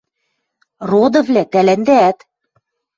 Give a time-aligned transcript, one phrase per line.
[0.89, 2.19] Родывлӓ, тӓлӓндӓӓт.